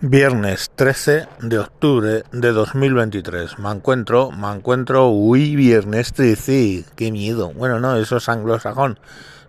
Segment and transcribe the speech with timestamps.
[0.00, 3.58] Viernes 13 de octubre de 2023.
[3.58, 7.50] Me encuentro, me encuentro, uy, viernes 13, qué miedo.
[7.52, 9.00] Bueno, no, eso es anglosajón.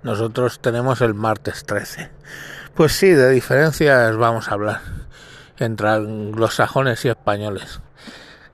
[0.01, 2.09] Nosotros tenemos el martes 13.
[2.73, 4.81] Pues sí, de diferencias vamos a hablar
[5.60, 7.79] entre anglosajones y españoles.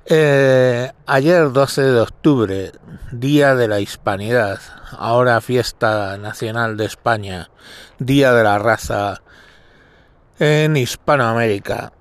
[0.06, 2.72] Eh, ayer 12 de octubre,
[3.14, 4.60] Día de la Hispanidad,
[4.92, 7.50] ahora fiesta nacional de España,
[8.00, 9.22] Día de la Raza
[10.40, 11.94] en Hispanoamérica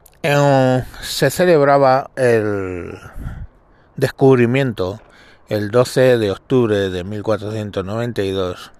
[1.02, 2.98] se celebraba el
[3.96, 5.00] descubrimiento
[5.48, 8.72] el 12 de octubre de 1492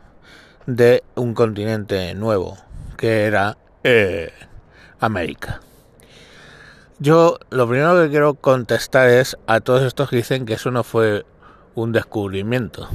[0.66, 2.56] de un continente nuevo
[2.96, 4.32] que era eh,
[5.00, 5.60] América.
[6.98, 10.82] Yo lo primero que quiero contestar es a todos estos que dicen que eso no
[10.82, 11.27] fue
[11.74, 12.88] un descubrimiento,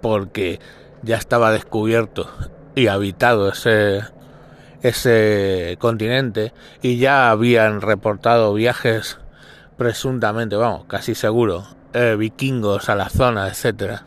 [0.00, 0.60] porque
[1.02, 2.30] ya estaba descubierto
[2.76, 4.02] y habitado ese
[4.84, 6.52] ese continente
[6.82, 9.18] y ya habían reportado viajes
[9.78, 14.04] presuntamente, vamos, casi seguro, eh, vikingos a la zona, etcétera.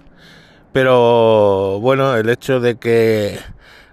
[0.74, 3.40] Pero bueno, el hecho de que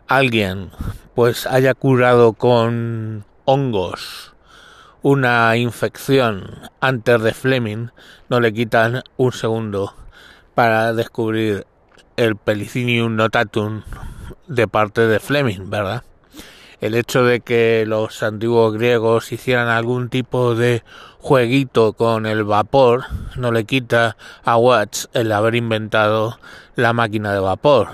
[0.06, 0.70] alguien
[1.14, 4.34] pues haya curado con hongos
[5.00, 7.88] una infección antes de Fleming
[8.28, 9.94] no le quitan un segundo
[10.54, 11.66] para descubrir
[12.16, 13.82] el Pelicinium notatum
[14.48, 16.02] de parte de Fleming, ¿verdad?
[16.84, 20.84] El hecho de que los antiguos griegos hicieran algún tipo de
[21.18, 23.04] jueguito con el vapor
[23.36, 26.38] no le quita a Watts el haber inventado
[26.76, 27.88] la máquina de vapor.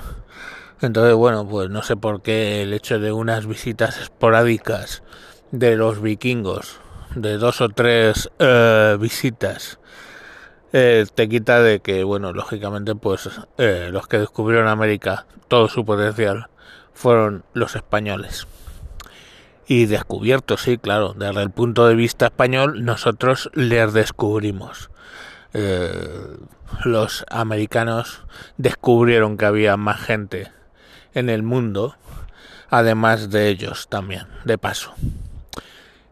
[0.81, 5.05] Entonces, bueno, pues no sé por qué el hecho de unas visitas esporádicas
[5.53, 6.81] de los vikingos,
[7.15, 9.79] de dos o tres eh, visitas,
[10.73, 15.85] eh, te quita de que, bueno, lógicamente, pues eh, los que descubrieron América, todo su
[15.85, 16.49] potencial,
[16.93, 18.49] fueron los españoles
[19.71, 24.91] y descubiertos, sí, claro, desde el punto de vista español nosotros les descubrimos.
[25.55, 26.37] Eh,
[26.85, 28.25] los americanos
[28.57, 30.51] descubrieron que había más gente
[31.15, 31.95] en el mundo,
[32.69, 34.93] además de ellos también, de paso.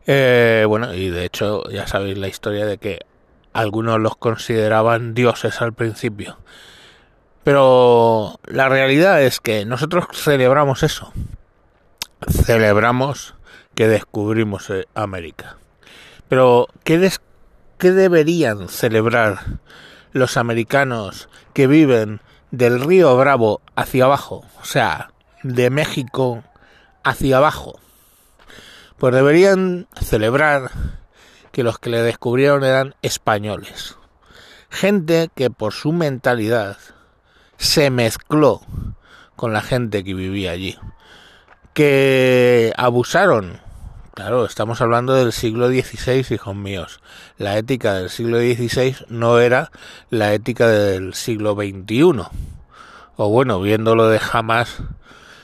[0.06, 3.00] Eh, bueno, y de hecho ya sabéis la historia de que
[3.53, 6.38] algunos los consideraban dioses al principio.
[7.43, 11.12] Pero la realidad es que nosotros celebramos eso.
[12.31, 13.34] Celebramos
[13.75, 15.59] que descubrimos América.
[16.28, 17.10] Pero, ¿qué,
[17.78, 19.60] ¿qué deberían celebrar
[20.12, 22.20] los americanos que viven
[22.50, 24.44] del río Bravo hacia abajo?
[24.60, 25.10] O sea,
[25.42, 26.42] de México
[27.04, 27.78] hacia abajo.
[28.98, 30.70] Pues deberían celebrar
[31.53, 33.97] que los que le descubrieron eran españoles.
[34.70, 36.76] Gente que por su mentalidad
[37.56, 38.60] se mezcló
[39.36, 40.78] con la gente que vivía allí.
[41.78, 43.61] Que abusaron
[44.12, 47.00] Claro, estamos hablando del siglo XVI, hijos míos.
[47.37, 49.71] La ética del siglo XVI no era
[50.11, 52.27] la ética del siglo XXI.
[53.15, 54.78] O bueno, viéndolo de jamás,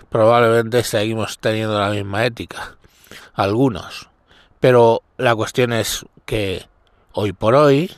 [0.09, 2.79] probablemente seguimos teniendo la misma ética.
[3.35, 4.09] Algunos.
[4.59, 6.67] Pero la cuestión es que
[7.13, 7.93] hoy por hoy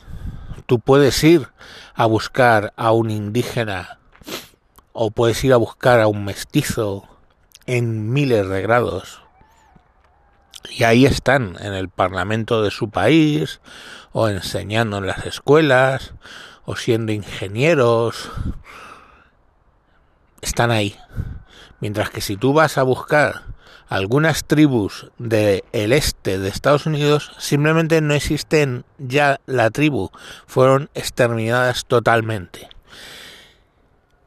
[0.67, 1.47] tú puedes ir
[1.95, 3.97] a buscar a un indígena
[4.93, 7.16] o puedes ir a buscar a un mestizo
[7.67, 9.21] en miles de grados.
[10.69, 13.61] Y ahí están en el parlamento de su país
[14.11, 16.13] o enseñando en las escuelas
[16.65, 18.31] o siendo ingenieros.
[20.41, 20.97] Están ahí.
[21.79, 23.43] Mientras que si tú vas a buscar
[23.87, 25.61] algunas tribus del
[25.93, 30.09] este de Estados Unidos simplemente no existen ya la tribu.
[30.45, 32.69] Fueron exterminadas totalmente.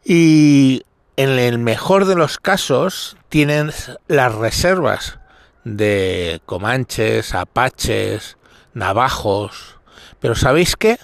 [0.05, 0.83] Y
[1.17, 3.70] en el mejor de los casos tienen
[4.08, 5.18] las reservas
[5.64, 8.36] de comanches, apaches,
[8.74, 9.78] navajos.
[10.18, 10.98] Pero ¿sabéis qué?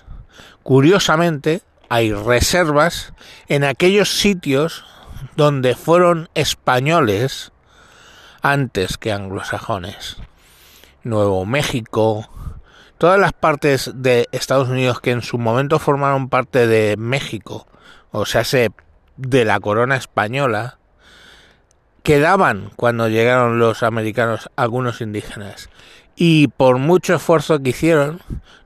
[0.63, 3.15] Curiosamente, hay reservas
[3.49, 4.85] en aquellos sitios
[5.37, 7.53] donde fueron españoles
[8.43, 10.17] antes que anglosajones.
[11.05, 12.29] Nuevo México,
[12.99, 17.69] todas las partes de Estados Unidos que en su momento formaron parte de México,
[18.11, 18.43] o sea,
[19.17, 20.79] de la corona española,
[22.07, 25.71] quedaban cuando llegaron los americanos algunos indígenas
[26.15, 28.21] y por mucho esfuerzo que hicieron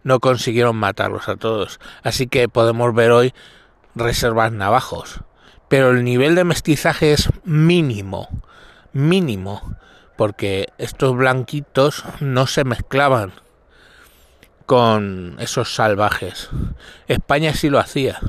[0.04, 1.80] no consiguieron matarlos a todos.
[2.02, 3.32] Así que podemos ver hoy
[3.94, 5.22] reservas navajos.
[5.68, 8.28] Pero el nivel de mestizaje es mínimo,
[8.92, 9.74] mínimo,
[10.18, 13.32] porque estos blanquitos no se mezclaban
[14.66, 16.50] con esos salvajes.
[17.08, 18.20] España sí lo hacía.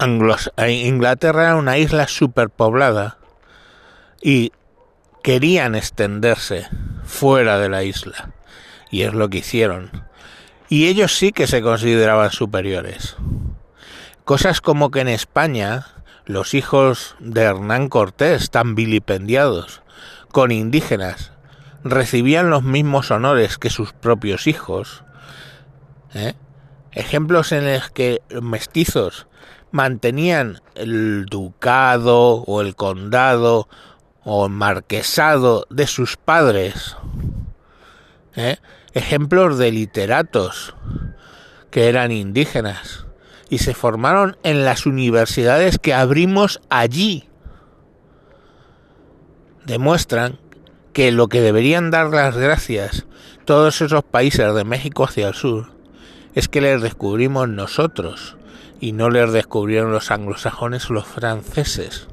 [0.00, 3.19] Inglaterra era una isla superpoblada
[4.20, 4.52] y
[5.22, 6.68] querían extenderse
[7.04, 8.32] fuera de la isla.
[8.90, 9.90] Y es lo que hicieron.
[10.68, 13.16] Y ellos sí que se consideraban superiores.
[14.24, 15.86] Cosas como que en España
[16.26, 19.82] los hijos de Hernán Cortés, tan vilipendiados,
[20.30, 21.32] con indígenas,
[21.82, 25.02] recibían los mismos honores que sus propios hijos.
[26.14, 26.34] ¿eh?
[26.92, 29.26] Ejemplos en los que mestizos
[29.72, 33.68] mantenían el ducado o el condado
[34.32, 36.96] o marquesado de sus padres.
[38.36, 38.58] ¿eh?
[38.94, 40.76] Ejemplos de literatos
[41.72, 43.06] que eran indígenas
[43.48, 47.28] y se formaron en las universidades que abrimos allí.
[49.64, 50.38] Demuestran
[50.92, 53.06] que lo que deberían dar las gracias
[53.46, 55.72] todos esos países de México hacia el sur
[56.36, 58.36] es que les descubrimos nosotros
[58.78, 62.06] y no les descubrieron los anglosajones o los franceses,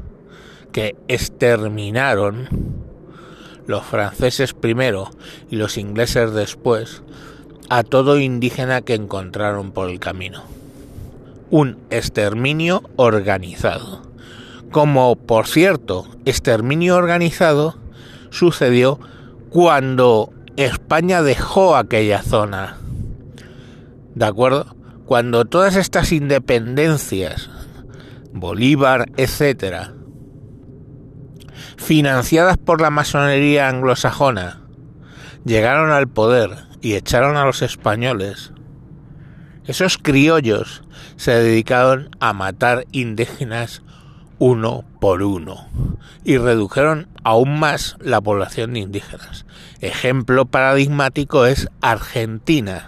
[1.07, 2.47] exterminaron
[3.65, 5.09] los franceses primero
[5.49, 7.03] y los ingleses después
[7.69, 10.43] a todo indígena que encontraron por el camino.
[11.49, 14.01] Un exterminio organizado.
[14.71, 17.77] Como, por cierto, exterminio organizado
[18.29, 18.99] sucedió
[19.49, 22.77] cuando España dejó aquella zona.
[24.15, 24.77] ¿De acuerdo?
[25.07, 27.49] cuando todas estas independencias,
[28.33, 29.93] Bolívar, etcétera,
[31.77, 34.61] financiadas por la masonería anglosajona,
[35.45, 36.51] llegaron al poder
[36.81, 38.51] y echaron a los españoles,
[39.67, 40.81] esos criollos
[41.17, 43.81] se dedicaron a matar indígenas
[44.39, 45.67] uno por uno
[46.23, 49.45] y redujeron aún más la población de indígenas.
[49.81, 52.87] Ejemplo paradigmático es Argentina.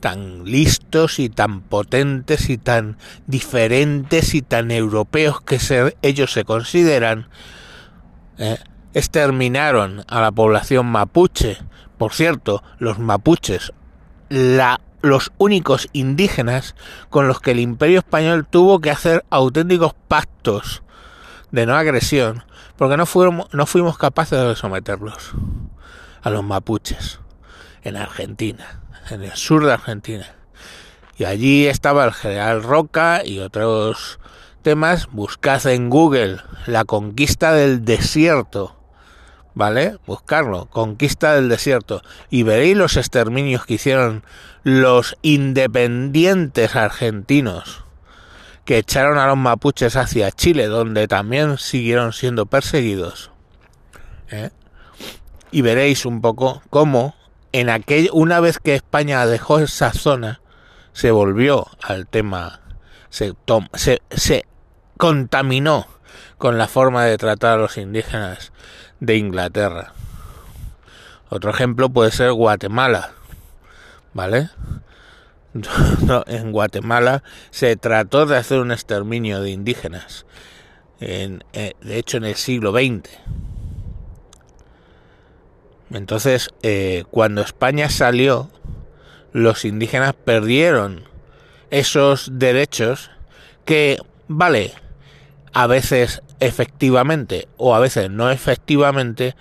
[0.00, 2.96] Tan listos y tan potentes y tan
[3.26, 5.58] diferentes y tan europeos que
[6.02, 7.28] ellos se consideran,
[8.38, 8.58] eh,
[8.94, 11.58] exterminaron a la población mapuche.
[11.98, 13.72] Por cierto, los mapuches,
[14.28, 16.74] la, los únicos indígenas
[17.08, 20.82] con los que el imperio español tuvo que hacer auténticos pactos
[21.50, 22.44] de no agresión,
[22.76, 25.32] porque no fuimos, no fuimos capaces de someterlos
[26.22, 27.20] a los mapuches
[27.82, 28.80] en Argentina
[29.10, 30.26] en el sur de Argentina.
[31.16, 34.18] Y allí estaba el general Roca y otros
[34.66, 35.06] temas.
[35.12, 38.74] Buscad en Google la conquista del desierto.
[39.54, 39.98] ¿Vale?
[40.08, 42.02] Buscarlo, conquista del desierto.
[42.30, 44.24] Y veréis los exterminios que hicieron
[44.64, 47.84] los independientes argentinos
[48.64, 53.30] que echaron a los mapuches hacia Chile, donde también siguieron siendo perseguidos.
[54.28, 54.50] ¿eh?
[55.52, 57.14] Y veréis un poco cómo
[57.52, 60.40] en aquel, una vez que España dejó esa zona,
[60.92, 62.62] se volvió al tema,
[63.08, 63.34] se,
[63.74, 64.44] se, se
[64.96, 65.86] contaminó
[66.38, 68.52] con la forma de tratar a los indígenas
[69.00, 69.92] de Inglaterra.
[71.28, 73.12] Otro ejemplo puede ser Guatemala,
[74.14, 74.50] ¿vale?
[76.26, 80.26] en Guatemala se trató de hacer un exterminio de indígenas,
[81.00, 83.10] en, eh, de hecho en el siglo XX.
[85.90, 88.50] Entonces, eh, cuando España salió,
[89.32, 91.04] los indígenas perdieron
[91.70, 93.10] esos derechos
[93.64, 94.72] que, vale,
[95.56, 99.34] a veces efectivamente o a veces no efectivamente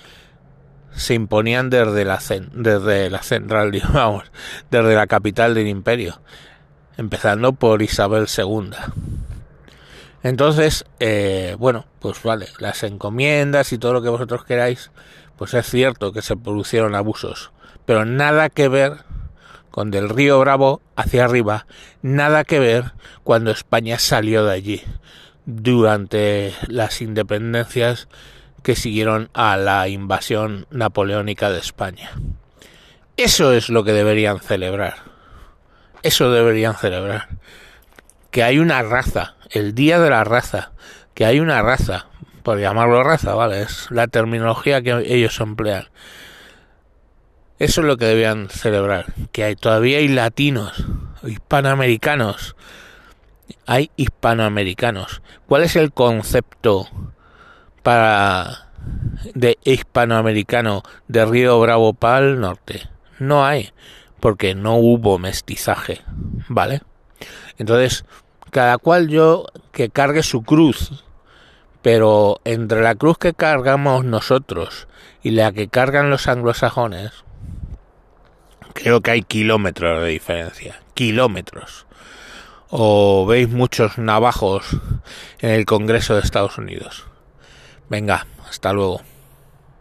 [0.95, 2.21] se imponían desde la,
[2.53, 4.23] desde la central, digamos,
[4.71, 6.21] desde la capital del imperio,
[6.95, 8.69] empezando por Isabel II.
[10.23, 14.91] Entonces, eh, bueno, pues vale, las encomiendas y todo lo que vosotros queráis,
[15.35, 17.51] pues es cierto que se produjeron abusos,
[17.85, 18.99] pero nada que ver
[19.69, 21.67] con del río Bravo hacia arriba,
[22.01, 22.93] nada que ver
[23.25, 24.83] cuando España salió de allí
[25.45, 28.07] durante las independencias
[28.63, 32.11] que siguieron a la invasión napoleónica de España.
[33.17, 34.95] Eso es lo que deberían celebrar.
[36.01, 37.29] Eso deberían celebrar.
[38.31, 40.71] Que hay una raza, el día de la raza,
[41.13, 42.07] que hay una raza,
[42.43, 43.61] por llamarlo raza, ¿vale?
[43.61, 45.87] Es la terminología que ellos emplean.
[47.57, 50.85] Eso es lo que debían celebrar, que hay, todavía hay latinos,
[51.23, 52.55] hispanoamericanos,
[53.65, 55.21] hay hispanoamericanos.
[55.47, 56.87] ¿Cuál es el concepto
[57.83, 58.69] para
[59.33, 62.89] de hispanoamericano de Río Bravo para el norte?
[63.19, 63.71] No hay,
[64.19, 66.01] porque no hubo mestizaje,
[66.47, 66.81] ¿vale?
[67.57, 68.05] Entonces,
[68.51, 71.05] cada cual yo que cargue su cruz
[71.85, 74.87] pero entre la cruz que cargamos nosotros
[75.21, 77.11] y la que cargan los anglosajones,
[78.73, 80.81] creo que hay kilómetros de diferencia.
[80.95, 81.85] Kilómetros.
[82.77, 84.65] O veis muchos navajos
[85.39, 87.05] en el Congreso de Estados Unidos.
[87.89, 88.99] Venga, hasta luego.